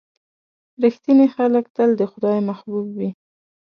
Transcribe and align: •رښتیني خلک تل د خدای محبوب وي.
•رښتیني 0.83 1.27
خلک 1.35 1.65
تل 1.75 1.89
د 1.97 2.01
خدای 2.11 2.37
محبوب 2.49 2.85
وي. 2.97 3.09